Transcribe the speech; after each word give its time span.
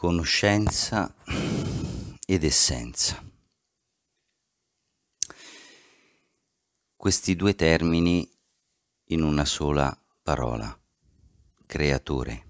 conoscenza 0.00 1.14
ed 2.24 2.42
essenza. 2.42 3.22
Questi 6.96 7.36
due 7.36 7.54
termini 7.54 8.26
in 9.08 9.20
una 9.20 9.44
sola 9.44 9.94
parola, 10.22 10.74
creatore. 11.66 12.46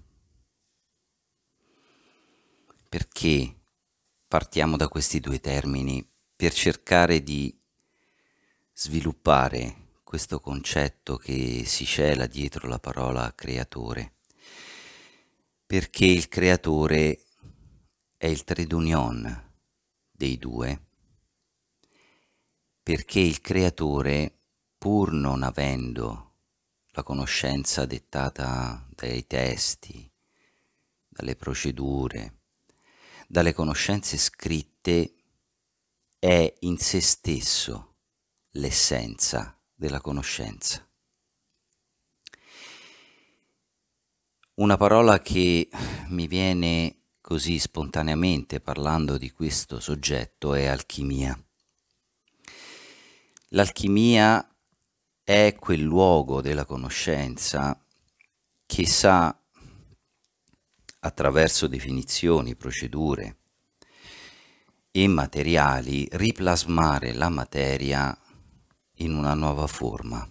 Perché 2.87 3.53
partiamo 4.29 4.77
da 4.77 4.87
questi 4.87 5.19
due 5.19 5.41
termini? 5.41 6.09
Per 6.33 6.53
cercare 6.53 7.21
di 7.21 7.53
sviluppare 8.71 9.99
questo 10.03 10.39
concetto 10.39 11.17
che 11.17 11.63
si 11.65 11.83
cela 11.83 12.27
dietro 12.27 12.69
la 12.69 12.79
parola 12.79 13.35
creatore. 13.35 14.13
Perché 15.65 16.05
il 16.05 16.29
creatore 16.29 17.25
è 18.21 18.27
il 18.27 18.43
trade 18.43 18.75
union 18.75 19.51
dei 20.11 20.37
due, 20.37 20.79
perché 22.83 23.19
il 23.19 23.41
creatore, 23.41 24.41
pur 24.77 25.11
non 25.11 25.41
avendo 25.41 26.35
la 26.89 27.01
conoscenza 27.01 27.87
dettata 27.87 28.87
dai 28.93 29.25
testi, 29.25 30.07
dalle 31.07 31.35
procedure, 31.35 32.41
dalle 33.27 33.53
conoscenze 33.53 34.17
scritte, 34.17 35.15
è 36.19 36.53
in 36.59 36.77
se 36.77 37.01
stesso 37.01 37.95
l'essenza 38.51 39.59
della 39.73 39.99
conoscenza. 39.99 40.87
Una 44.57 44.77
parola 44.77 45.17
che 45.17 45.69
mi 46.09 46.27
viene 46.27 47.00
così 47.31 47.59
spontaneamente 47.59 48.59
parlando 48.59 49.17
di 49.17 49.31
questo 49.31 49.79
soggetto 49.79 50.53
è 50.53 50.65
alchimia. 50.65 51.41
L'alchimia 53.51 54.53
è 55.23 55.55
quel 55.57 55.79
luogo 55.79 56.41
della 56.41 56.65
conoscenza 56.65 57.81
che 58.65 58.85
sa 58.85 59.33
attraverso 60.99 61.67
definizioni, 61.67 62.57
procedure 62.57 63.37
e 64.91 65.07
materiali 65.07 66.09
riplasmare 66.11 67.13
la 67.13 67.29
materia 67.29 68.13
in 68.95 69.15
una 69.15 69.35
nuova 69.35 69.67
forma. 69.67 70.30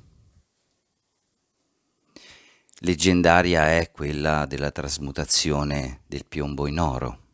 Leggendaria 2.82 3.76
è 3.76 3.90
quella 3.90 4.46
della 4.46 4.70
trasmutazione 4.70 6.02
del 6.06 6.24
piombo 6.24 6.66
in 6.66 6.78
oro, 6.78 7.26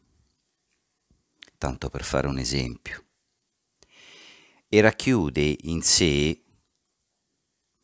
tanto 1.56 1.88
per 1.88 2.02
fare 2.02 2.26
un 2.26 2.36
esempio, 2.36 3.04
e 4.68 4.80
racchiude 4.80 5.56
in 5.60 5.82
sé 5.82 6.42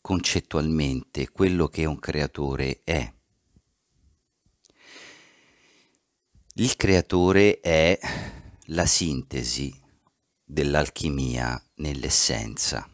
concettualmente 0.01 1.31
quello 1.31 1.69
che 1.69 1.85
un 1.85 2.01
creatore 2.01 2.81
è. 2.83 3.15
Il 6.55 6.75
creatore 6.75 7.61
è 7.61 7.97
la 8.67 8.87
sintesi 8.87 9.73
dell'alchimia 10.43 11.65
nell'essenza. 11.77 12.91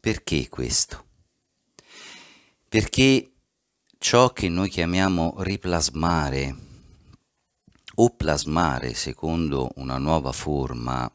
Perché 0.00 0.48
questo? 0.48 1.07
Perché 2.68 3.32
ciò 3.96 4.30
che 4.34 4.50
noi 4.50 4.68
chiamiamo 4.68 5.36
riplasmare 5.38 6.54
o 7.94 8.10
plasmare 8.10 8.92
secondo 8.92 9.70
una 9.76 9.96
nuova 9.96 10.32
forma 10.32 11.10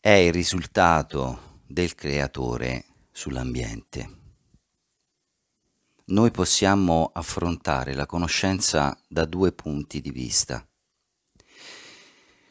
è 0.00 0.08
il 0.08 0.32
risultato 0.32 1.60
del 1.66 1.94
creatore 1.94 2.84
sull'ambiente. 3.12 4.22
Noi 6.06 6.30
possiamo 6.30 7.10
affrontare 7.12 7.94
la 7.94 8.06
conoscenza 8.06 8.98
da 9.06 9.26
due 9.26 9.52
punti 9.52 10.00
di 10.00 10.10
vista. 10.10 10.66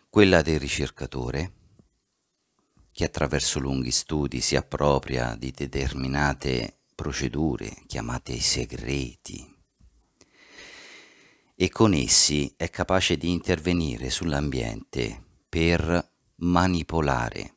Quella 0.07 0.43
del 0.43 0.59
ricercatore, 0.59 1.51
che 2.91 3.05
attraverso 3.05 3.59
lunghi 3.59 3.91
studi 3.91 4.39
si 4.39 4.55
appropria 4.55 5.35
di 5.35 5.51
determinate 5.51 6.77
procedure 6.93 7.83
chiamate 7.87 8.39
segreti 8.39 9.51
e 11.55 11.69
con 11.69 11.93
essi 11.93 12.53
è 12.57 12.69
capace 12.69 13.17
di 13.17 13.29
intervenire 13.29 14.09
sull'ambiente 14.09 15.23
per 15.47 16.11
manipolare, 16.35 17.55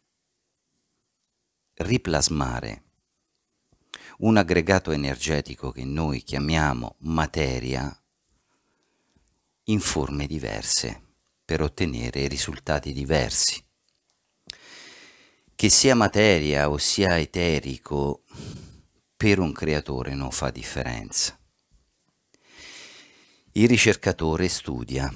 riplasmare 1.75 2.83
un 4.19 4.37
aggregato 4.37 4.93
energetico 4.93 5.71
che 5.71 5.85
noi 5.85 6.23
chiamiamo 6.23 6.97
materia 7.01 7.95
in 9.65 9.81
forme 9.81 10.27
diverse 10.27 11.03
per 11.45 11.61
ottenere 11.61 12.29
risultati 12.29 12.93
diversi. 12.93 13.63
Che 15.55 15.69
sia 15.71 15.95
materia 15.95 16.69
o 16.69 16.77
sia 16.77 17.19
eterico 17.19 18.23
per 19.27 19.41
un 19.41 19.51
creatore 19.51 20.15
non 20.15 20.31
fa 20.31 20.51
differenza. 20.51 21.37
Il 23.55 23.67
ricercatore 23.67 24.47
studia, 24.47 25.13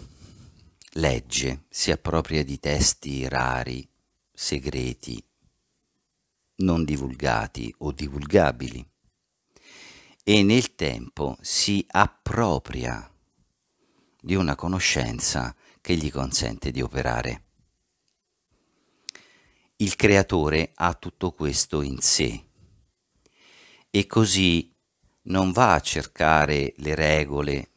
legge, 0.94 1.66
si 1.68 1.92
appropria 1.92 2.42
di 2.42 2.58
testi 2.58 3.28
rari, 3.28 3.88
segreti, 4.32 5.24
non 6.56 6.82
divulgati 6.84 7.72
o 7.78 7.92
divulgabili 7.92 8.84
e 10.24 10.42
nel 10.42 10.74
tempo 10.74 11.36
si 11.40 11.86
appropria 11.88 13.08
di 14.20 14.34
una 14.34 14.56
conoscenza 14.56 15.54
che 15.80 15.94
gli 15.94 16.10
consente 16.10 16.72
di 16.72 16.82
operare. 16.82 17.44
Il 19.76 19.94
creatore 19.94 20.72
ha 20.74 20.94
tutto 20.94 21.30
questo 21.30 21.82
in 21.82 22.00
sé 22.00 22.48
e 23.90 24.06
così 24.06 24.72
non 25.22 25.50
va 25.50 25.74
a 25.74 25.80
cercare 25.80 26.72
le 26.76 26.94
regole, 26.94 27.70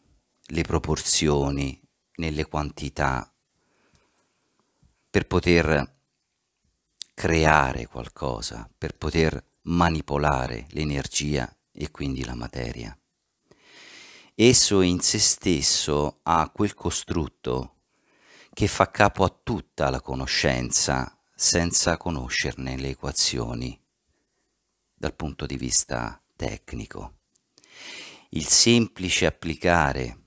le 0.46 0.62
proporzioni 0.62 1.80
nelle 2.16 2.46
quantità 2.46 3.28
per 5.10 5.26
poter 5.28 5.92
creare 7.14 7.88
qualcosa, 7.88 8.70
per 8.78 8.96
poter 8.96 9.44
manipolare 9.64 10.68
l'energia 10.70 11.52
e 11.72 11.92
quindi 11.92 12.24
la 12.24 12.36
materia. 12.36 12.98
Esso 14.36 14.82
in 14.82 15.00
se 15.00 15.20
stesso 15.20 16.20
ha 16.24 16.50
quel 16.50 16.74
costrutto 16.74 17.76
che 18.54 18.68
fa 18.68 18.90
capo 18.90 19.24
a 19.24 19.36
tutta 19.44 19.90
la 19.90 20.02
conoscenza 20.02 21.20
senza 21.36 21.98
conoscerne 21.98 22.78
le 22.78 22.90
equazioni 22.90 23.83
dal 25.04 25.16
punto 25.16 25.46
di 25.46 25.58
vista 25.58 26.18
tecnico. 26.38 27.18
Il 28.30 28.48
semplice 28.48 29.26
applicare 29.26 30.20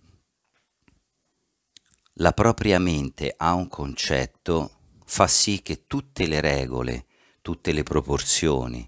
la 2.19 2.33
propria 2.33 2.79
mente 2.79 3.33
a 3.35 3.55
un 3.55 3.69
concetto 3.69 4.99
fa 5.07 5.27
sì 5.29 5.63
che 5.63 5.87
tutte 5.87 6.27
le 6.27 6.43
regole, 6.43 7.07
tutte 7.41 7.73
le 7.73 7.85
proporzioni 7.85 8.87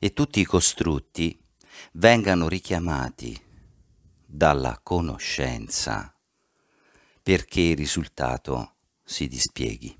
e 0.00 0.12
tutti 0.12 0.40
i 0.40 0.44
costrutti 0.44 1.40
vengano 1.92 2.48
richiamati 2.48 3.40
dalla 4.26 4.80
conoscenza 4.82 6.12
perché 7.22 7.60
il 7.60 7.76
risultato 7.76 8.74
si 9.04 9.28
dispieghi. 9.28 9.96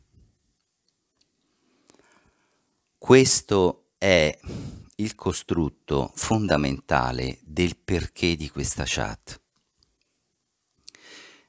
Questo 2.99 3.83
è 4.03 4.37
il 4.97 5.15
costrutto 5.15 6.13
fondamentale 6.15 7.39
del 7.43 7.77
perché 7.77 8.37
di 8.37 8.51
questa 8.51 8.85
chat. 8.87 9.41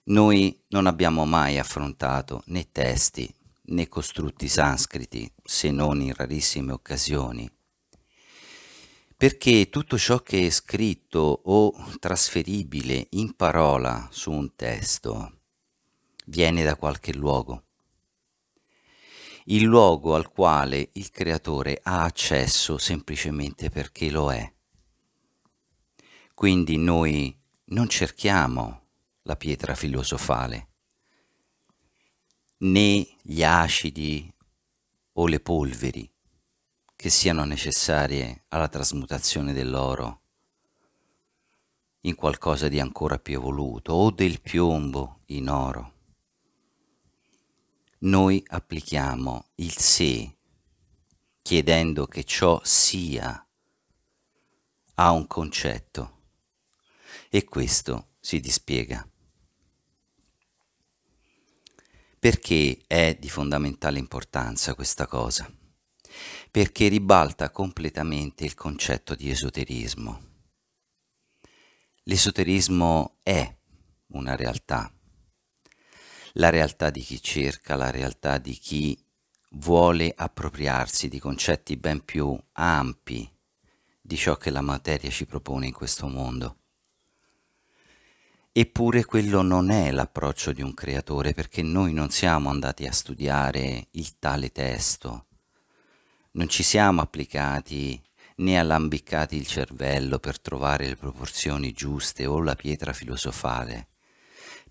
Noi 0.05 0.63
non 0.69 0.87
abbiamo 0.87 1.25
mai 1.25 1.59
affrontato 1.59 2.43
né 2.47 2.71
testi 2.71 3.33
né 3.65 3.87
costrutti 3.87 4.47
sanscriti, 4.47 5.31
se 5.43 5.71
non 5.71 6.01
in 6.01 6.13
rarissime 6.13 6.73
occasioni, 6.73 7.49
perché 9.15 9.69
tutto 9.69 9.97
ciò 9.97 10.19
che 10.19 10.47
è 10.47 10.49
scritto 10.49 11.41
o 11.45 11.73
trasferibile 11.99 13.07
in 13.11 13.35
parola 13.35 14.07
su 14.11 14.31
un 14.31 14.53
testo 14.55 15.39
viene 16.25 16.63
da 16.63 16.75
qualche 16.75 17.13
luogo 17.13 17.63
il 19.45 19.63
luogo 19.63 20.15
al 20.15 20.29
quale 20.29 20.89
il 20.93 21.09
creatore 21.09 21.79
ha 21.83 22.03
accesso 22.03 22.77
semplicemente 22.77 23.69
perché 23.69 24.09
lo 24.09 24.31
è. 24.31 24.51
Quindi 26.33 26.77
noi 26.77 27.35
non 27.65 27.87
cerchiamo 27.87 28.81
la 29.23 29.35
pietra 29.35 29.75
filosofale, 29.75 30.67
né 32.59 33.07
gli 33.21 33.43
acidi 33.43 34.31
o 35.13 35.27
le 35.27 35.39
polveri 35.39 36.09
che 36.95 37.09
siano 37.09 37.43
necessarie 37.43 38.45
alla 38.49 38.69
trasmutazione 38.69 39.53
dell'oro 39.53 40.21
in 42.01 42.15
qualcosa 42.15 42.67
di 42.67 42.79
ancora 42.79 43.17
più 43.17 43.35
evoluto 43.35 43.93
o 43.93 44.11
del 44.11 44.41
piombo 44.41 45.19
in 45.27 45.49
oro. 45.49 45.92
Noi 48.03 48.43
applichiamo 48.45 49.51
il 49.55 49.77
sé 49.77 50.35
chiedendo 51.41 52.05
che 52.05 52.25
ciò 52.25 52.59
sia 52.61 53.47
a 54.95 55.11
un 55.11 55.25
concetto 55.25 56.23
e 57.29 57.45
questo 57.45 58.15
si 58.19 58.41
dispiega. 58.41 59.09
Perché 62.19 62.81
è 62.87 63.15
di 63.17 63.29
fondamentale 63.29 63.99
importanza 63.99 64.75
questa 64.75 65.07
cosa? 65.07 65.49
Perché 66.51 66.89
ribalta 66.89 67.51
completamente 67.51 68.43
il 68.43 68.53
concetto 68.53 69.15
di 69.15 69.29
esoterismo. 69.29 70.21
L'esoterismo 72.03 73.19
è 73.23 73.57
una 74.07 74.35
realtà, 74.35 74.93
la 76.33 76.49
realtà 76.49 76.89
di 76.89 77.01
chi 77.01 77.21
cerca, 77.21 77.75
la 77.75 77.91
realtà 77.91 78.37
di 78.37 78.53
chi 78.53 78.97
vuole 79.51 80.11
appropriarsi 80.15 81.07
di 81.07 81.19
concetti 81.19 81.77
ben 81.77 82.03
più 82.03 82.37
ampi 82.53 83.29
di 84.01 84.15
ciò 84.15 84.35
che 84.37 84.49
la 84.49 84.61
materia 84.61 85.09
ci 85.09 85.25
propone 85.25 85.67
in 85.67 85.73
questo 85.73 86.07
mondo. 86.07 86.57
Eppure 88.51 89.05
quello 89.05 89.41
non 89.41 89.71
è 89.71 89.91
l'approccio 89.91 90.51
di 90.51 90.61
un 90.61 90.73
creatore 90.73 91.33
perché 91.33 91.61
noi 91.61 91.93
non 91.93 92.09
siamo 92.09 92.49
andati 92.49 92.85
a 92.85 92.91
studiare 92.91 93.87
il 93.91 94.19
tale 94.19 94.51
testo, 94.51 95.27
non 96.31 96.47
ci 96.49 96.63
siamo 96.63 97.01
applicati 97.01 98.01
né 98.37 98.59
allambiccati 98.59 99.35
il 99.35 99.45
cervello 99.45 100.19
per 100.19 100.39
trovare 100.39 100.87
le 100.87 100.95
proporzioni 100.95 101.71
giuste 101.71 102.25
o 102.25 102.41
la 102.41 102.55
pietra 102.55 102.91
filosofale 102.91 103.92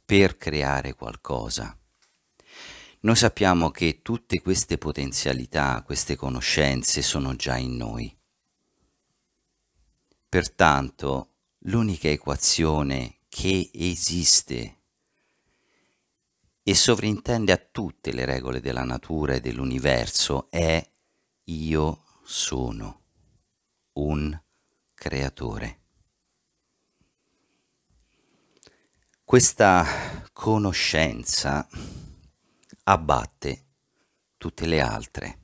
per 0.04 0.36
creare 0.36 0.94
qualcosa. 0.94 1.76
Noi 3.00 3.16
sappiamo 3.16 3.70
che 3.70 4.00
tutte 4.00 4.40
queste 4.40 4.78
potenzialità, 4.78 5.82
queste 5.84 6.14
conoscenze 6.14 7.02
sono 7.02 7.34
già 7.34 7.56
in 7.56 7.76
noi. 7.76 8.16
Pertanto, 10.28 11.30
l'unica 11.64 12.08
equazione 12.08 13.18
che 13.28 13.70
esiste 13.74 14.76
e 16.62 16.74
sovrintende 16.74 17.50
a 17.50 17.56
tutte 17.56 18.12
le 18.12 18.24
regole 18.24 18.60
della 18.60 18.84
natura 18.84 19.34
e 19.34 19.40
dell'universo 19.40 20.48
è 20.48 20.88
io 21.44 22.04
sono 22.22 23.00
un 23.94 24.40
creatore. 24.94 25.81
Questa 29.32 30.28
conoscenza 30.34 31.66
abbatte 32.84 33.64
tutte 34.36 34.66
le 34.66 34.78
altre. 34.82 35.38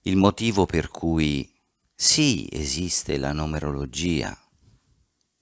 Il 0.00 0.16
motivo 0.16 0.66
per 0.66 0.88
cui 0.88 1.48
sì 1.94 2.48
esiste 2.50 3.16
la 3.16 3.30
numerologia, 3.30 4.36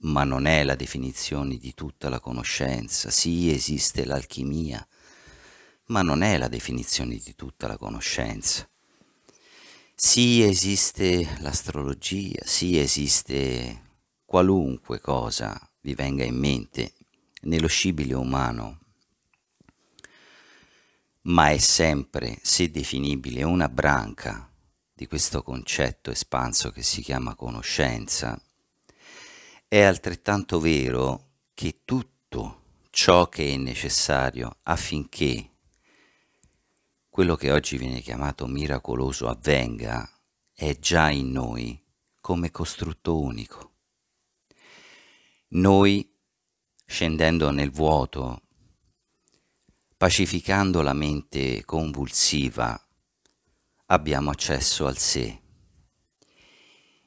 ma 0.01 0.23
non 0.23 0.45
è 0.45 0.63
la 0.63 0.75
definizione 0.75 1.57
di 1.57 1.73
tutta 1.73 2.07
la 2.07 2.19
conoscenza. 2.19 3.09
Sì, 3.09 3.51
esiste 3.51 4.05
l'alchimia, 4.05 4.87
ma 5.85 6.03
non 6.03 6.21
è 6.21 6.37
la 6.37 6.49
definizione 6.49 7.15
di 7.15 7.33
tutta 7.33 7.65
la 7.65 7.77
conoscenza. 7.77 8.69
Sì, 9.95 10.43
esiste 10.43 11.39
l'astrologia, 11.39 12.43
sì, 12.45 12.77
esiste 12.77 14.03
qualunque 14.23 15.01
cosa 15.01 15.59
vi 15.81 15.93
venga 15.95 16.23
in 16.23 16.37
mente 16.37 16.93
nello 17.41 17.67
scibile 17.67 18.13
umano, 18.13 18.79
ma 21.23 21.49
è 21.49 21.57
sempre, 21.57 22.39
se 22.41 22.71
definibile, 22.71 23.43
una 23.43 23.69
branca 23.69 24.51
di 24.93 25.07
questo 25.07 25.43
concetto 25.43 26.11
espanso 26.11 26.71
che 26.71 26.83
si 26.83 27.01
chiama 27.01 27.35
conoscenza 27.35 28.39
è 29.67 29.81
altrettanto 29.81 30.59
vero 30.59 31.29
che 31.53 31.81
tutto 31.85 32.63
ciò 32.89 33.29
che 33.29 33.53
è 33.53 33.57
necessario 33.57 34.57
affinché 34.63 35.49
quello 37.09 37.35
che 37.35 37.51
oggi 37.51 37.77
viene 37.77 38.01
chiamato 38.01 38.47
miracoloso 38.47 39.27
avvenga 39.27 40.09
è 40.53 40.77
già 40.77 41.09
in 41.09 41.31
noi 41.31 41.81
come 42.19 42.51
costrutto 42.51 43.19
unico. 43.19 43.70
Noi, 45.53 46.09
scendendo 46.85 47.51
nel 47.51 47.71
vuoto, 47.71 48.41
pacificando 49.97 50.81
la 50.81 50.93
mente 50.93 51.65
convulsiva, 51.65 52.81
abbiamo 53.87 54.29
accesso 54.29 54.87
al 54.87 54.97
sé. 54.97 55.41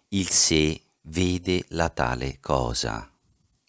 Il 0.08 0.28
sé 0.28 0.78
vede 1.02 1.64
la 1.68 1.88
tale 1.88 2.38
cosa 2.40 3.10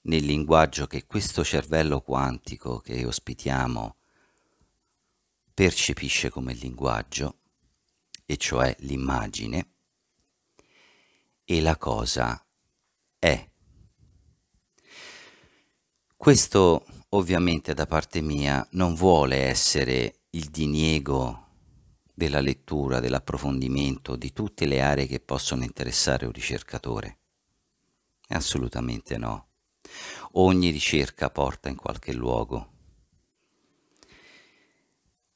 nel 0.03 0.25
linguaggio 0.25 0.87
che 0.87 1.05
questo 1.05 1.41
cervello 1.41 2.01
quantico 2.01 2.79
che 2.79 3.05
ospitiamo 3.05 3.95
percepisce 5.53 6.29
come 6.29 6.53
linguaggio, 6.53 7.39
e 8.25 8.35
cioè 8.35 8.75
l'immagine, 8.79 9.69
e 11.45 11.61
la 11.61 11.77
cosa 11.77 12.45
è. 13.17 13.53
Questo 16.17 16.85
ovviamente 17.09 17.73
da 17.73 17.85
parte 17.85 18.21
mia 18.21 18.65
non 18.71 18.95
vuole 18.95 19.43
essere 19.43 20.21
il 20.31 20.49
diniego 20.49 21.43
della 22.13 22.39
lettura, 22.39 22.99
dell'approfondimento 22.99 24.15
di 24.15 24.31
tutte 24.31 24.65
le 24.65 24.81
aree 24.81 25.07
che 25.07 25.19
possono 25.19 25.63
interessare 25.63 26.25
un 26.25 26.31
ricercatore. 26.31 27.19
Assolutamente 28.29 29.17
no. 29.17 29.49
Ogni 30.33 30.71
ricerca 30.71 31.29
porta 31.29 31.69
in 31.69 31.75
qualche 31.75 32.11
luogo, 32.11 32.71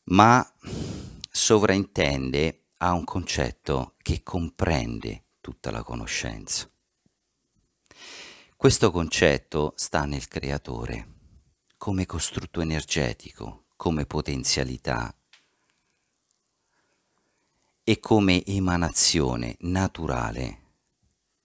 ma 0.06 0.44
sovraintende 1.30 2.70
a 2.77 2.94
un 2.94 3.03
concetto 3.03 3.96
che 4.01 4.24
comprende 4.24 5.25
tutta 5.39 5.70
la 5.70 5.84
conoscenza. 5.84 6.70
Questo 8.60 8.92
concetto 8.92 9.72
sta 9.78 10.04
nel 10.04 10.28
creatore 10.28 11.13
come 11.78 12.06
costrutto 12.06 12.60
energetico, 12.60 13.68
come 13.78 14.06
potenzialità 14.06 15.16
e 17.86 18.00
come 18.01 18.44
emanazione 18.44 19.56
naturale 19.60 20.63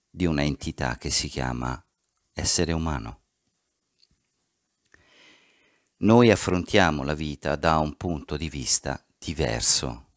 di 0.09 0.25
una 0.25 0.43
entità 0.43 0.97
che 0.97 1.09
si 1.09 1.29
chiama 1.29 1.81
essere 2.33 2.73
umano. 2.73 3.21
Noi 5.99 6.31
affrontiamo 6.31 7.03
la 7.03 7.13
vita 7.13 7.55
da 7.55 7.77
un 7.77 7.95
punto 7.95 8.35
di 8.35 8.49
vista 8.49 9.01
diverso 9.17 10.09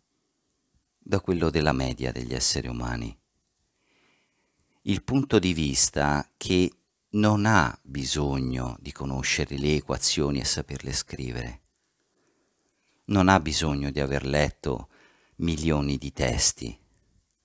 da 0.99 1.21
quello 1.21 1.49
della 1.49 1.73
media 1.73 2.11
degli 2.11 2.35
esseri 2.35 2.67
umani. 2.67 3.17
Il 4.83 5.05
punto 5.05 5.39
di 5.39 5.53
vista 5.53 6.29
che 6.37 6.73
non 7.11 7.47
ha 7.47 7.79
bisogno 7.83 8.77
di 8.81 8.93
conoscere 8.93 9.57
le 9.59 9.77
equazioni 9.77 10.41
e 10.41 10.45
saperle 10.45 10.93
scrivere. 10.93 11.61
Non 13.07 13.29
ha 13.29 13.41
bisogno 13.41 13.91
di 13.91 14.01
aver 14.01 14.27
letto 14.27 14.89
milioni 15.37 15.97
di 15.97 16.13
testi 16.13 16.79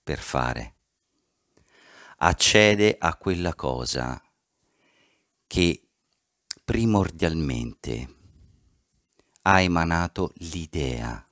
per 0.04 0.20
fare 0.20 0.74
accede 2.26 2.96
a 2.98 3.16
quella 3.16 3.54
cosa 3.54 4.22
che 5.46 5.88
primordialmente 6.64 8.16
ha 9.42 9.60
emanato 9.60 10.32
l'idea. 10.36 11.28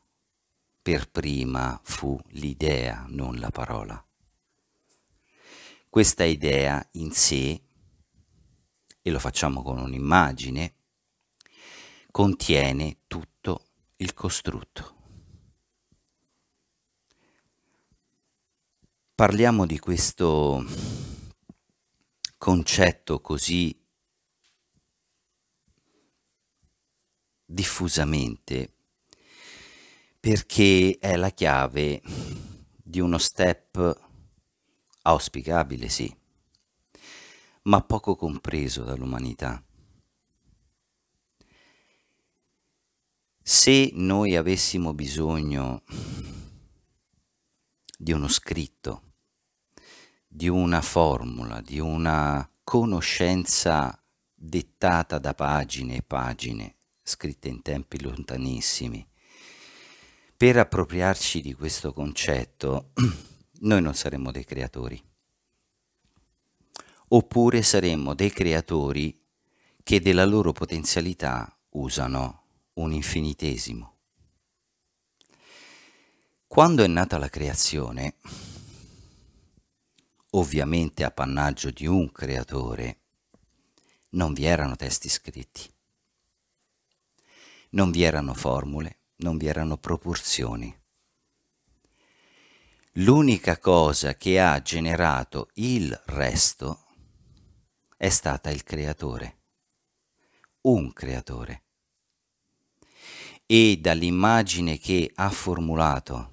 Per 0.83 1.09
prima 1.09 1.79
fu 1.83 2.19
l'idea, 2.29 3.05
non 3.07 3.39
la 3.39 3.51
parola. 3.51 4.03
Questa 5.87 6.23
idea 6.23 6.85
in 6.93 7.11
sé, 7.11 7.61
e 9.01 9.09
lo 9.09 9.19
facciamo 9.19 9.61
con 9.63 9.79
un'immagine, 9.79 10.75
contiene 12.11 12.99
tutto 13.07 13.67
il 13.97 14.13
costrutto. 14.13 14.95
Parliamo 19.15 19.65
di 19.65 19.77
questo 19.79 20.65
concetto 22.37 23.21
così 23.21 23.79
diffusamente 27.45 28.73
perché 30.19 30.97
è 30.99 31.15
la 31.17 31.29
chiave 31.31 32.01
di 32.83 32.99
uno 32.99 33.17
step 33.17 34.09
auspicabile, 35.03 35.89
sì, 35.89 36.15
ma 37.63 37.81
poco 37.81 38.15
compreso 38.15 38.83
dall'umanità. 38.83 39.63
Se 43.43 43.91
noi 43.93 44.35
avessimo 44.35 44.93
bisogno 44.93 45.83
di 47.97 48.11
uno 48.11 48.27
scritto, 48.27 49.13
di 50.27 50.47
una 50.47 50.81
formula, 50.81 51.59
di 51.61 51.79
una 51.79 52.49
conoscenza 52.63 54.01
dettata 54.33 55.19
da 55.19 55.33
pagine 55.33 55.97
e 55.97 56.01
pagine 56.03 56.77
scritte 57.03 57.49
in 57.49 57.61
tempi 57.61 58.01
lontanissimi, 58.01 59.05
per 60.37 60.57
appropriarci 60.57 61.41
di 61.41 61.53
questo 61.53 61.93
concetto, 61.93 62.91
noi 63.61 63.81
non 63.81 63.93
saremmo 63.93 64.31
dei 64.31 64.45
creatori. 64.45 65.10
Oppure 67.13 67.61
saremmo 67.61 68.13
dei 68.13 68.31
creatori 68.31 69.21
che 69.83 69.99
della 69.99 70.23
loro 70.23 70.53
potenzialità 70.53 71.53
usano 71.71 72.43
un 72.75 72.93
infinitesimo. 72.93 73.97
Quando 76.47 76.83
è 76.83 76.87
nata 76.87 77.17
la 77.17 77.27
creazione, 77.27 78.15
ovviamente 80.31 81.03
appannaggio 81.03 81.69
di 81.71 81.85
un 81.85 82.09
creatore, 82.13 82.99
non 84.11 84.31
vi 84.31 84.45
erano 84.45 84.77
testi 84.77 85.09
scritti, 85.09 85.69
non 87.71 87.91
vi 87.91 88.03
erano 88.03 88.33
formule, 88.33 88.99
non 89.17 89.35
vi 89.35 89.47
erano 89.47 89.75
proporzioni. 89.75 90.73
L'unica 92.93 93.57
cosa 93.57 94.15
che 94.15 94.39
ha 94.39 94.61
generato 94.61 95.49
il 95.55 96.01
resto 96.05 96.85
è 98.01 98.09
stata 98.09 98.49
il 98.49 98.63
creatore, 98.63 99.37
un 100.61 100.91
creatore 100.91 101.61
e 103.45 103.77
dall'immagine 103.79 104.79
che 104.79 105.11
ha 105.13 105.29
formulato 105.29 106.31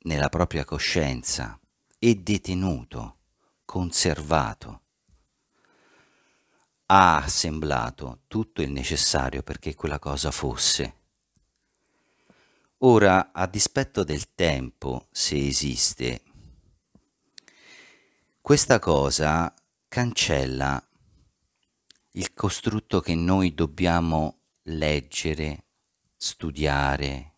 nella 0.00 0.28
propria 0.28 0.66
coscienza 0.66 1.58
e 1.98 2.16
detenuto, 2.16 3.16
conservato, 3.64 4.82
ha 6.84 7.16
assemblato 7.16 8.24
tutto 8.26 8.60
il 8.60 8.70
necessario 8.70 9.42
perché 9.42 9.74
quella 9.74 9.98
cosa 9.98 10.30
fosse. 10.30 10.96
Ora, 12.80 13.32
a 13.32 13.46
dispetto 13.46 14.04
del 14.04 14.34
tempo, 14.34 15.06
se 15.10 15.46
esiste, 15.46 16.20
questa 18.42 18.78
cosa 18.78 19.54
cancella 19.88 20.82
il 22.12 22.34
costrutto 22.34 23.00
che 23.00 23.14
noi 23.14 23.54
dobbiamo 23.54 24.40
leggere, 24.64 25.64
studiare, 26.14 27.32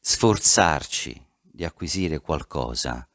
sforzarci 0.00 1.22
di 1.42 1.64
acquisire 1.64 2.18
qualcosa 2.20 3.06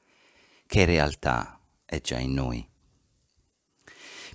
che 0.68 0.82
in 0.82 0.86
realtà 0.86 1.60
è 1.86 2.00
già 2.00 2.20
in 2.20 2.34
noi. 2.34 2.68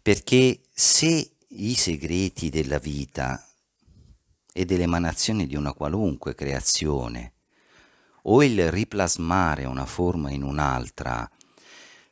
Perché 0.02 0.60
se 0.72 1.36
i 1.46 1.74
segreti 1.74 2.50
della 2.50 2.78
vita 2.78 3.48
e 4.52 4.64
dell'emanazione 4.64 5.46
di 5.46 5.54
una 5.54 5.72
qualunque 5.72 6.34
creazione 6.34 7.32
o 8.22 8.42
il 8.42 8.70
riplasmare 8.70 9.66
una 9.66 9.86
forma 9.86 10.30
in 10.30 10.42
un'altra 10.42 11.30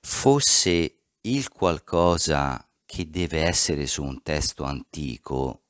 fosse 0.03 0.99
il 1.23 1.49
qualcosa 1.49 2.67
che 2.85 3.09
deve 3.09 3.43
essere 3.43 3.87
su 3.87 4.03
un 4.03 4.23
testo 4.23 4.65
antico 4.65 5.63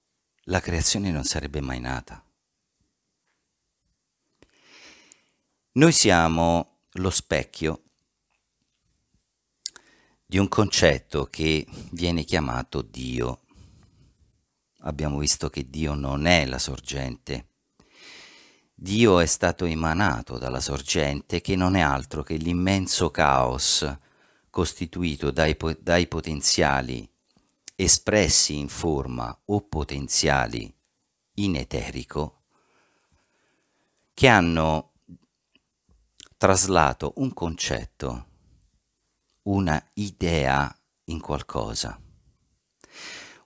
la 0.47 0.61
creazione 0.61 1.11
non 1.13 1.23
sarebbe 1.23 1.61
mai 1.61 1.79
nata. 1.79 2.25
Noi 5.75 5.93
siamo 5.93 6.79
lo 6.95 7.11
specchio 7.11 7.83
di 10.27 10.39
un 10.39 10.49
concetto 10.49 11.27
che 11.27 11.65
viene 11.93 12.25
chiamato 12.25 12.83
Dio. 12.83 13.43
Abbiamo 14.81 15.19
visto 15.19 15.49
che 15.49 15.71
Dio 15.71 15.95
non 15.95 16.27
è 16.27 16.45
la 16.45 16.59
sorgente. 16.59 17.47
Dio 18.75 19.21
è 19.21 19.27
stato 19.27 19.65
emanato 19.65 20.39
dalla 20.39 20.61
sorgente 20.61 21.41
che 21.41 21.55
non 21.55 21.77
è 21.77 21.81
altro 21.81 22.25
che 22.25 22.35
l'immenso 22.35 23.11
caos 23.13 23.89
costituito 24.53 25.31
dai, 25.31 25.57
dai 25.81 26.07
potenziali 26.07 27.11
espressi 27.75 28.59
in 28.59 28.69
forma 28.69 29.37
o 29.47 29.63
potenziali 29.63 30.73
in 31.37 31.57
eterico, 31.57 32.43
che 34.13 34.29
hanno 34.29 34.93
traslato 36.37 37.15
un 37.17 37.33
concetto, 37.33 38.27
una 39.45 39.83
idea 39.95 40.79
in 41.05 41.19
qualcosa. 41.19 41.99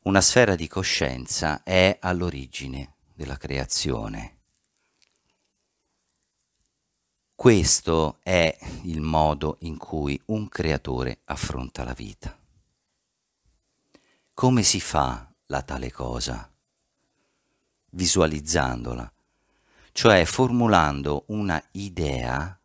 Una 0.02 0.20
sfera 0.20 0.56
di 0.56 0.66
coscienza 0.66 1.62
è 1.62 1.98
all'origine 2.00 2.94
della 3.14 3.36
creazione. 3.36 4.35
Questo 7.36 8.18
è 8.22 8.58
il 8.84 9.02
modo 9.02 9.58
in 9.60 9.76
cui 9.76 10.18
un 10.28 10.48
creatore 10.48 11.20
affronta 11.24 11.84
la 11.84 11.92
vita. 11.92 12.34
Come 14.32 14.62
si 14.62 14.80
fa 14.80 15.30
la 15.48 15.60
tale 15.60 15.92
cosa? 15.92 16.50
Visualizzandola, 17.90 19.12
cioè 19.92 20.24
formulando 20.24 21.24
una 21.28 21.62
idea 21.72 22.58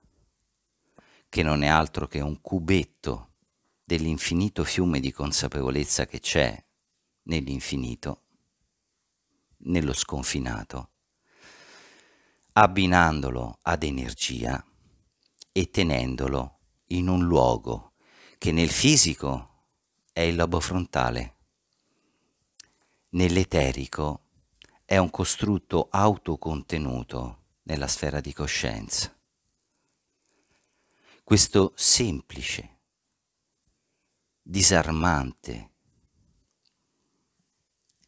che 1.27 1.43
non 1.43 1.63
è 1.63 1.67
altro 1.67 2.07
che 2.07 2.21
un 2.21 2.39
cubetto 2.39 3.33
dell'infinito 3.83 4.63
fiume 4.63 5.01
di 5.01 5.11
consapevolezza 5.11 6.05
che 6.05 6.21
c'è 6.21 6.63
nell'infinito, 7.23 8.21
nello 9.63 9.93
sconfinato, 9.93 10.90
abbinandolo 12.53 13.59
ad 13.61 13.83
energia 13.83 14.63
e 15.51 15.69
tenendolo 15.69 16.59
in 16.87 17.07
un 17.07 17.25
luogo 17.25 17.93
che 18.37 18.51
nel 18.51 18.69
fisico 18.69 19.65
è 20.11 20.21
il 20.21 20.35
lobo 20.35 20.59
frontale 20.59 21.35
nell'eterico 23.11 24.27
è 24.85 24.97
un 24.97 25.09
costrutto 25.09 25.87
autocontenuto 25.89 27.39
nella 27.63 27.87
sfera 27.87 28.19
di 28.19 28.33
coscienza. 28.33 29.15
Questo 31.23 31.73
semplice, 31.75 32.79
disarmante 34.41 35.69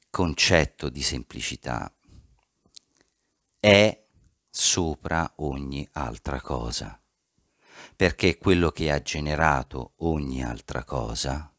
concetto 0.10 0.90
di 0.90 1.02
semplicità 1.02 1.92
è 3.60 4.03
sopra 4.56 5.34
ogni 5.38 5.88
altra 5.94 6.40
cosa, 6.40 7.02
perché 7.96 8.30
è 8.30 8.38
quello 8.38 8.70
che 8.70 8.92
ha 8.92 9.02
generato 9.02 9.94
ogni 9.98 10.44
altra 10.44 10.84
cosa 10.84 11.52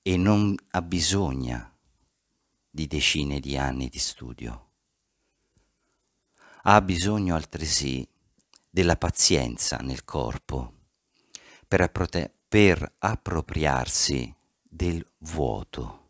e 0.00 0.16
non 0.16 0.54
ha 0.70 0.82
bisogno 0.82 1.72
di 2.70 2.86
decine 2.86 3.40
di 3.40 3.56
anni 3.56 3.88
di 3.88 3.98
studio. 3.98 4.70
Ha 6.62 6.80
bisogno 6.82 7.34
altresì 7.34 8.08
della 8.70 8.96
pazienza 8.96 9.78
nel 9.78 10.04
corpo 10.04 10.72
per, 11.66 11.80
approte- 11.80 12.32
per 12.46 12.94
appropriarsi 12.98 14.32
del 14.62 15.04
vuoto. 15.18 16.05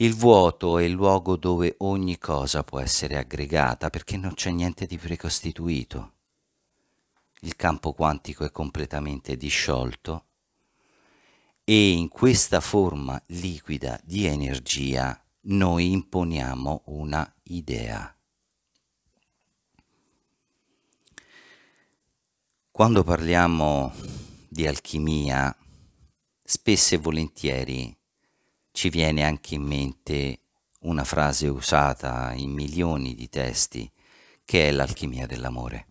Il 0.00 0.14
vuoto 0.14 0.78
è 0.78 0.84
il 0.84 0.92
luogo 0.92 1.36
dove 1.36 1.74
ogni 1.80 2.16
cosa 2.16 2.64
può 2.64 2.80
essere 2.80 3.18
aggregata 3.18 3.90
perché 3.90 4.16
non 4.16 4.32
c'è 4.32 4.50
niente 4.50 4.86
di 4.86 4.96
precostituito. 4.96 6.12
Il 7.40 7.54
campo 7.54 7.92
quantico 7.92 8.44
è 8.44 8.50
completamente 8.50 9.36
disciolto 9.36 10.24
e 11.64 11.90
in 11.90 12.08
questa 12.08 12.60
forma 12.60 13.22
liquida 13.26 14.00
di 14.02 14.24
energia 14.24 15.22
noi 15.42 15.92
imponiamo 15.92 16.84
una 16.86 17.30
idea. 17.42 18.16
Quando 22.70 23.04
parliamo 23.04 23.92
di 24.48 24.66
alchimia, 24.66 25.54
spesso 26.42 26.94
e 26.94 26.98
volentieri 26.98 27.99
ci 28.80 28.88
viene 28.88 29.24
anche 29.24 29.56
in 29.56 29.62
mente 29.64 30.40
una 30.84 31.04
frase 31.04 31.48
usata 31.48 32.32
in 32.32 32.50
milioni 32.50 33.14
di 33.14 33.28
testi 33.28 33.92
che 34.42 34.68
è 34.68 34.72
l'alchimia 34.72 35.26
dell'amore. 35.26 35.88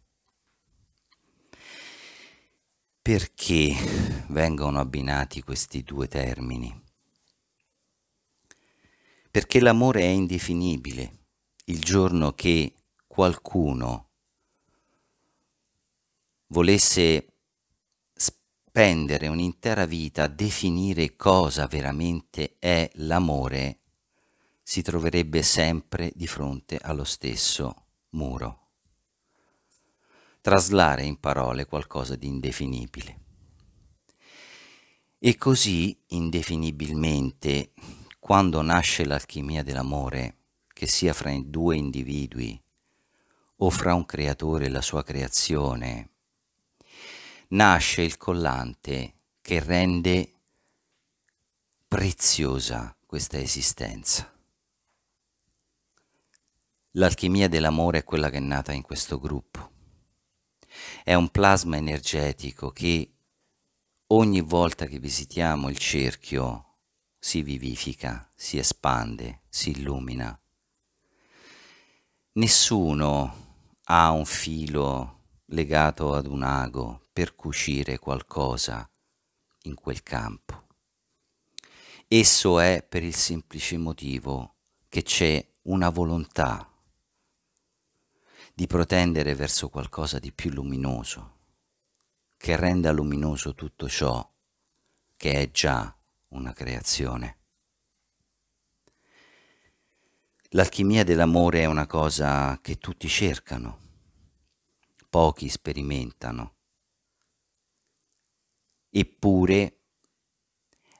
Perché 2.99 3.75
vengono 4.29 4.79
abbinati 4.79 5.43
questi 5.43 5.83
due 5.83 6.07
termini? 6.07 6.83
Perché 9.29 9.59
l'amore 9.59 10.01
è 10.01 10.07
indefinibile. 10.07 11.25
Il 11.65 11.81
giorno 11.81 12.33
che 12.33 12.73
qualcuno 13.05 14.09
volesse 16.47 17.28
spendere 18.79 19.27
un'intera 19.27 19.85
vita 19.85 20.23
a 20.23 20.27
definire 20.29 21.17
cosa 21.17 21.67
veramente 21.67 22.55
è 22.59 22.89
l'amore, 22.93 23.79
si 24.63 24.81
troverebbe 24.81 25.43
sempre 25.43 26.13
di 26.15 26.27
fronte 26.27 26.77
allo 26.81 27.03
stesso 27.03 27.87
muro. 28.11 28.67
Traslare 30.39 31.03
in 31.03 31.19
parole 31.19 31.65
qualcosa 31.65 32.15
di 32.15 32.27
indefinibile. 32.27 33.19
E 35.19 35.35
così, 35.35 36.01
indefinibilmente, 36.07 37.73
quando 38.17 38.61
nasce 38.61 39.03
l'alchimia 39.03 39.61
dell'amore, 39.61 40.37
che 40.71 40.87
sia 40.87 41.11
fra 41.11 41.37
due 41.43 41.75
individui 41.75 42.57
o 43.57 43.69
fra 43.69 43.93
un 43.93 44.05
creatore 44.05 44.67
e 44.67 44.69
la 44.69 44.81
sua 44.81 45.03
creazione, 45.03 46.11
nasce 47.49 48.01
il 48.01 48.17
collante 48.17 49.13
che 49.41 49.59
rende 49.59 50.33
preziosa 51.87 52.95
questa 53.05 53.39
esistenza. 53.39 54.31
L'alchimia 56.93 57.47
dell'amore 57.47 57.99
è 57.99 58.03
quella 58.03 58.29
che 58.29 58.37
è 58.37 58.41
nata 58.41 58.71
in 58.71 58.81
questo 58.81 59.19
gruppo. 59.19 59.71
È 61.03 61.13
un 61.13 61.29
plasma 61.29 61.77
energetico 61.77 62.71
che 62.71 63.11
ogni 64.07 64.41
volta 64.41 64.85
che 64.85 64.99
visitiamo 64.99 65.69
il 65.69 65.77
cerchio 65.77 66.65
si 67.17 67.41
vivifica, 67.41 68.29
si 68.35 68.57
espande, 68.57 69.41
si 69.49 69.71
illumina. 69.71 70.39
Nessuno 72.33 73.47
ha 73.83 74.11
un 74.11 74.25
filo 74.25 75.18
legato 75.51 76.13
ad 76.13 76.25
un 76.25 76.43
ago 76.43 77.07
per 77.11 77.35
cucire 77.35 77.97
qualcosa 77.97 78.87
in 79.63 79.75
quel 79.75 80.03
campo. 80.03 80.67
Esso 82.07 82.59
è 82.59 82.85
per 82.87 83.03
il 83.03 83.15
semplice 83.15 83.77
motivo 83.77 84.55
che 84.87 85.03
c'è 85.03 85.45
una 85.63 85.89
volontà 85.89 86.67
di 88.53 88.67
protendere 88.67 89.35
verso 89.35 89.69
qualcosa 89.69 90.19
di 90.19 90.31
più 90.31 90.51
luminoso, 90.51 91.37
che 92.35 92.55
renda 92.55 92.91
luminoso 92.91 93.53
tutto 93.53 93.87
ciò 93.87 94.27
che 95.15 95.33
è 95.33 95.51
già 95.51 95.95
una 96.29 96.53
creazione. 96.53 97.37
L'alchimia 100.53 101.03
dell'amore 101.03 101.61
è 101.61 101.65
una 101.65 101.85
cosa 101.85 102.57
che 102.61 102.77
tutti 102.77 103.07
cercano, 103.07 103.88
pochi 105.09 105.49
sperimentano 105.49 106.57
eppure 108.89 109.77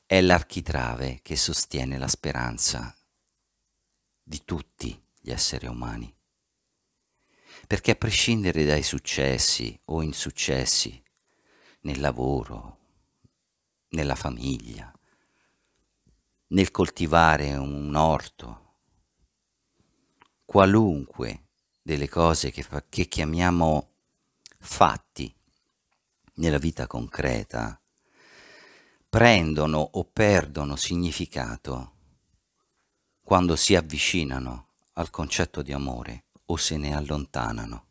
è 0.05 0.21
l'architrave 0.21 1.19
che 1.21 1.35
sostiene 1.35 1.97
la 1.97 2.07
speranza 2.07 2.95
di 4.21 4.43
tutti 4.45 4.99
gli 5.19 5.31
esseri 5.31 5.67
umani. 5.67 6.13
Perché 7.67 7.91
a 7.91 7.95
prescindere 7.95 8.65
dai 8.65 8.83
successi 8.83 9.79
o 9.85 10.01
insuccessi 10.01 11.01
nel 11.81 11.99
lavoro, 11.99 12.77
nella 13.89 14.15
famiglia, 14.15 14.91
nel 16.47 16.71
coltivare 16.71 17.55
un 17.55 17.93
orto, 17.95 18.77
qualunque 20.45 21.49
delle 21.81 22.09
cose 22.09 22.49
che, 22.49 22.65
che 22.89 23.07
chiamiamo 23.07 23.88
fatti 24.59 25.33
nella 26.35 26.57
vita 26.57 26.87
concreta 26.87 27.79
prendono 29.09 29.79
o 29.79 30.03
perdono 30.05 30.75
significato 30.75 31.93
quando 33.21 33.55
si 33.55 33.75
avvicinano 33.75 34.67
al 34.93 35.09
concetto 35.09 35.61
di 35.61 35.71
amore 35.71 36.25
o 36.45 36.57
se 36.57 36.77
ne 36.77 36.95
allontanano. 36.95 37.87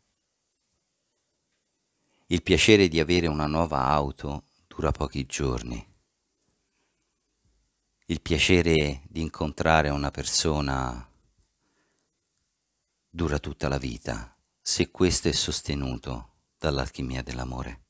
Il 2.27 2.43
piacere 2.43 2.87
di 2.87 2.99
avere 2.99 3.27
una 3.27 3.47
nuova 3.47 3.85
auto 3.85 4.43
dura 4.67 4.91
pochi 4.91 5.25
giorni. 5.25 5.85
Il 8.05 8.21
piacere 8.21 9.01
di 9.07 9.21
incontrare 9.21 9.89
una 9.89 10.11
persona 10.11 11.07
dura 13.09 13.39
tutta 13.39 13.67
la 13.67 13.77
vita 13.77 14.35
se 14.61 14.91
questo 14.91 15.27
è 15.27 15.31
sostenuto 15.31 16.28
dall'alchimia 16.59 17.23
dell'amore. 17.23 17.83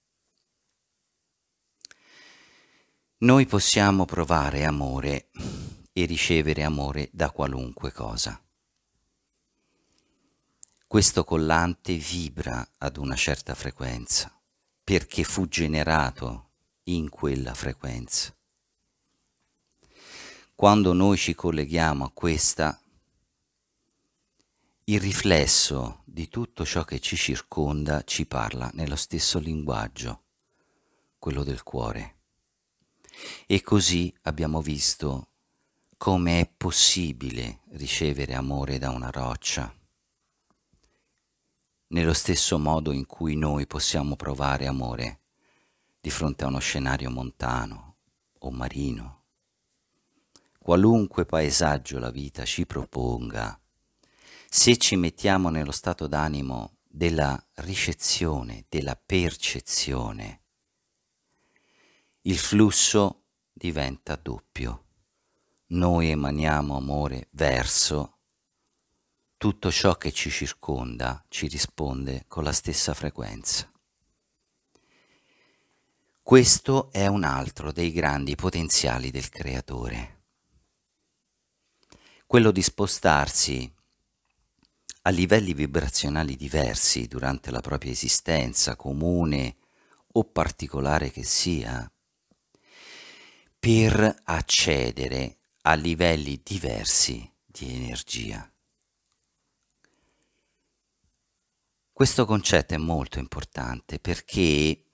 Noi 3.19 3.45
possiamo 3.47 4.05
provare 4.05 4.63
amore 4.63 5.29
e 5.91 6.05
ricevere 6.05 6.63
amore 6.63 7.09
da 7.11 7.31
qualunque 7.31 7.91
cosa. 7.91 8.41
Questo 10.87 11.23
collante 11.23 11.95
vibra 11.95 12.65
ad 12.77 12.97
una 12.97 13.15
certa 13.15 13.55
frequenza 13.55 14.33
perché 14.83 15.23
fu 15.23 15.47
generato 15.47 16.49
in 16.83 17.09
quella 17.09 17.53
frequenza. 17.53 18.33
Quando 20.55 20.93
noi 20.93 21.17
ci 21.17 21.35
colleghiamo 21.35 22.05
a 22.05 22.11
questa, 22.11 22.81
il 24.85 24.99
riflesso 24.99 26.03
di 26.19 26.27
tutto 26.27 26.65
ciò 26.65 26.83
che 26.83 26.99
ci 26.99 27.15
circonda 27.15 28.03
ci 28.03 28.25
parla 28.25 28.69
nello 28.73 28.97
stesso 28.97 29.39
linguaggio, 29.39 30.23
quello 31.17 31.43
del 31.43 31.63
cuore. 31.63 32.17
E 33.47 33.61
così 33.61 34.13
abbiamo 34.23 34.61
visto 34.61 35.29
come 35.95 36.41
è 36.41 36.51
possibile 36.57 37.61
ricevere 37.69 38.33
amore 38.33 38.79
da 38.79 38.89
una 38.89 39.09
roccia, 39.09 39.73
nello 41.87 42.13
stesso 42.13 42.59
modo 42.59 42.91
in 42.91 43.05
cui 43.05 43.37
noi 43.37 43.65
possiamo 43.65 44.17
provare 44.17 44.67
amore 44.67 45.21
di 46.01 46.09
fronte 46.09 46.43
a 46.43 46.47
uno 46.47 46.59
scenario 46.59 47.09
montano 47.09 47.95
o 48.39 48.51
marino. 48.51 49.23
Qualunque 50.57 51.25
paesaggio 51.25 51.97
la 51.97 52.11
vita 52.11 52.43
ci 52.43 52.65
proponga, 52.65 53.58
se 54.51 54.77
ci 54.77 54.95
mettiamo 54.95 55.49
nello 55.49 55.71
stato 55.71 56.07
d'animo 56.07 56.77
della 56.87 57.39
ricezione, 57.57 58.65
della 58.67 58.95
percezione, 58.95 60.41
il 62.21 62.37
flusso 62.37 63.25
diventa 63.53 64.15
doppio. 64.15 64.85
Noi 65.67 66.09
emaniamo 66.09 66.75
amore 66.75 67.27
verso 67.33 68.17
tutto 69.37 69.71
ciò 69.71 69.95
che 69.97 70.11
ci 70.11 70.31
circonda, 70.31 71.23
ci 71.29 71.47
risponde 71.47 72.25
con 72.27 72.43
la 72.43 72.51
stessa 72.51 72.95
frequenza. 72.95 73.71
Questo 76.23 76.91
è 76.91 77.05
un 77.05 77.23
altro 77.23 77.71
dei 77.71 77.91
grandi 77.91 78.33
potenziali 78.33 79.11
del 79.11 79.29
creatore, 79.29 80.23
quello 82.25 82.49
di 82.49 82.63
spostarsi 82.63 83.77
a 85.03 85.09
livelli 85.09 85.53
vibrazionali 85.53 86.35
diversi 86.35 87.07
durante 87.07 87.51
la 87.51 87.61
propria 87.61 87.91
esistenza, 87.91 88.75
comune 88.75 89.57
o 90.13 90.23
particolare 90.25 91.11
che 91.11 91.23
sia, 91.23 91.91
per 93.59 94.21
accedere 94.23 95.37
a 95.63 95.73
livelli 95.73 96.41
diversi 96.43 97.29
di 97.45 97.73
energia. 97.73 98.51
Questo 101.91 102.25
concetto 102.25 102.73
è 102.73 102.77
molto 102.77 103.19
importante 103.19 103.99
perché 103.99 104.85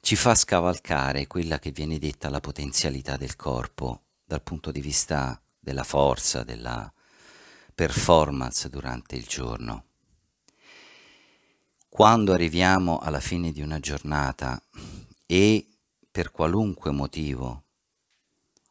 ci 0.00 0.16
fa 0.16 0.34
scavalcare 0.34 1.26
quella 1.26 1.58
che 1.58 1.72
viene 1.72 1.98
detta 1.98 2.30
la 2.30 2.40
potenzialità 2.40 3.16
del 3.16 3.36
corpo 3.36 4.04
dal 4.24 4.42
punto 4.42 4.70
di 4.70 4.80
vista 4.80 5.38
della 5.58 5.84
forza, 5.84 6.42
della 6.42 6.90
performance 7.76 8.70
durante 8.70 9.16
il 9.16 9.26
giorno. 9.26 9.84
Quando 11.90 12.32
arriviamo 12.32 12.98
alla 12.98 13.20
fine 13.20 13.52
di 13.52 13.60
una 13.60 13.78
giornata 13.80 14.58
e 15.26 15.68
per 16.10 16.30
qualunque 16.30 16.90
motivo 16.90 17.64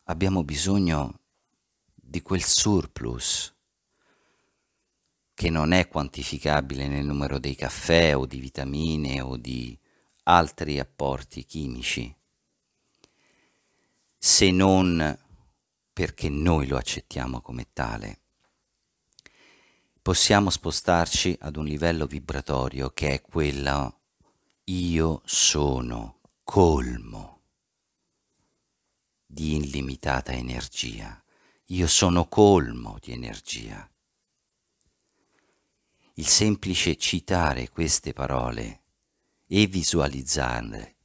abbiamo 0.05 0.43
bisogno 0.43 1.19
di 1.93 2.23
quel 2.23 2.43
surplus 2.43 3.53
che 5.35 5.49
non 5.51 5.71
è 5.71 5.87
quantificabile 5.87 6.87
nel 6.87 7.05
numero 7.05 7.37
dei 7.37 7.55
caffè 7.55 8.17
o 8.17 8.25
di 8.25 8.39
vitamine 8.39 9.21
o 9.21 9.37
di 9.37 9.77
altri 10.23 10.79
apporti 10.79 11.45
chimici, 11.45 12.15
se 14.17 14.49
non 14.49 15.15
perché 15.93 16.29
noi 16.29 16.65
lo 16.65 16.77
accettiamo 16.77 17.41
come 17.41 17.67
tale. 17.71 18.21
Possiamo 20.05 20.51
spostarci 20.51 21.35
ad 21.41 21.55
un 21.55 21.65
livello 21.65 22.05
vibratorio 22.05 22.91
che 22.91 23.13
è 23.13 23.21
quello 23.23 24.01
io 24.65 25.23
sono 25.25 26.19
colmo 26.43 27.41
di 29.25 29.55
illimitata 29.55 30.31
energia. 30.31 31.19
Io 31.69 31.87
sono 31.87 32.27
colmo 32.27 32.99
di 33.01 33.13
energia. 33.13 33.89
Il 36.13 36.27
semplice 36.27 36.97
citare 36.97 37.69
queste 37.69 38.13
parole 38.13 38.81
e 39.47 39.65
visualizzarle 39.65 40.95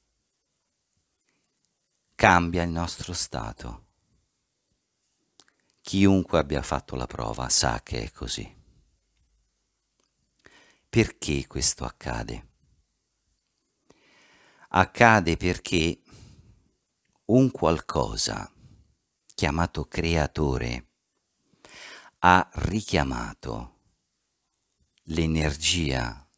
cambia 2.14 2.64
il 2.64 2.70
nostro 2.70 3.14
stato. 3.14 3.86
Chiunque 5.80 6.38
abbia 6.38 6.60
fatto 6.60 6.96
la 6.96 7.06
prova 7.06 7.48
sa 7.48 7.80
che 7.82 8.02
è 8.02 8.10
così. 8.10 8.58
Perché 10.90 11.46
questo 11.46 11.85
accade? 11.85 12.48
Accade 14.70 15.37
perché 15.37 16.00
un 17.26 17.53
qualcosa 17.53 18.53
chiamato 19.33 19.85
creatore 19.85 20.88
ha 22.18 22.50
richiamato 22.55 23.79
l'energia 25.05 26.29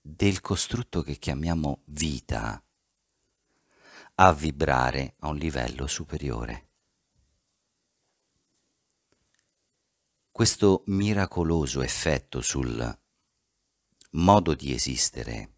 del 0.00 0.40
costrutto 0.40 1.02
che 1.02 1.16
chiamiamo 1.18 1.82
vita 1.88 2.64
a 4.14 4.32
vibrare 4.32 5.16
a 5.18 5.28
un 5.28 5.36
livello 5.36 5.86
superiore. 5.86 6.70
Questo 10.30 10.84
miracoloso 10.86 11.82
effetto 11.82 12.40
sul 12.40 12.98
modo 14.10 14.54
di 14.54 14.72
esistere 14.72 15.52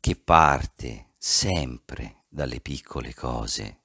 che 0.00 0.16
parte 0.16 1.12
sempre 1.18 2.24
dalle 2.28 2.60
piccole 2.60 3.14
cose 3.14 3.80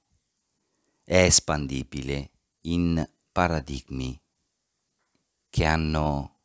è 1.02 1.18
espandibile 1.18 2.30
in 2.62 3.06
paradigmi 3.32 4.18
che 5.50 5.64
hanno 5.64 6.38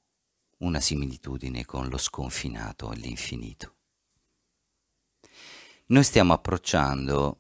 una 0.58 0.80
similitudine 0.80 1.66
con 1.66 1.88
lo 1.88 1.98
sconfinato 1.98 2.92
e 2.92 2.98
l'infinito. 2.98 3.76
Noi 5.88 6.04
stiamo 6.04 6.34
approcciando 6.34 7.38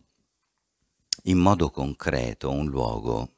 in 1.23 1.37
modo 1.37 1.69
concreto 1.69 2.49
un 2.49 2.67
luogo 2.67 3.35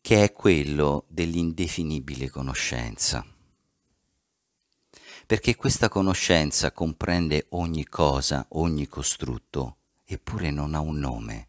che 0.00 0.24
è 0.24 0.32
quello 0.32 1.04
dell'indefinibile 1.08 2.28
conoscenza, 2.28 3.24
perché 5.28 5.56
questa 5.56 5.90
conoscenza 5.90 6.72
comprende 6.72 7.48
ogni 7.50 7.84
cosa, 7.84 8.46
ogni 8.52 8.88
costrutto, 8.88 9.76
eppure 10.06 10.50
non 10.50 10.74
ha 10.74 10.80
un 10.80 10.96
nome. 10.96 11.48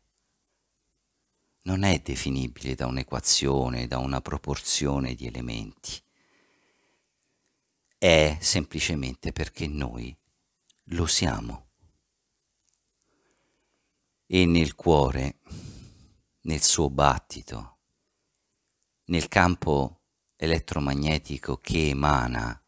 Non 1.61 1.83
è 1.83 1.99
definibile 1.99 2.75
da 2.75 2.87
un'equazione, 2.87 3.87
da 3.87 3.99
una 3.99 4.19
proporzione 4.19 5.15
di 5.15 5.27
elementi 5.27 6.01
è 7.99 8.37
semplicemente 8.39 9.33
perché 9.33 9.67
noi 9.67 10.15
lo 10.91 11.05
siamo. 11.05 11.67
E 14.25 14.45
nel 14.45 14.73
cuore, 14.73 15.39
nel 16.41 16.61
suo 16.61 16.89
battito, 16.89 17.77
nel 19.05 19.27
campo 19.27 19.99
elettromagnetico 20.37 21.57
che 21.57 21.89
emana, 21.89 22.61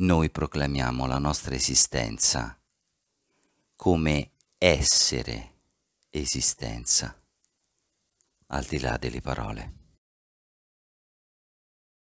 noi 0.00 0.30
proclamiamo 0.30 1.06
la 1.06 1.18
nostra 1.18 1.54
esistenza 1.54 2.58
come 3.76 4.30
essere 4.56 5.54
esistenza, 6.10 7.18
al 8.46 8.64
di 8.64 8.78
là 8.80 8.96
delle 8.96 9.20
parole. 9.20 9.79